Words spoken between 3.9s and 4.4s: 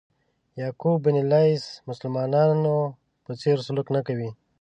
نه کوي.